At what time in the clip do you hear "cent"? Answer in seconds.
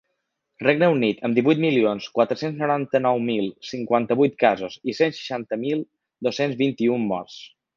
5.01-5.15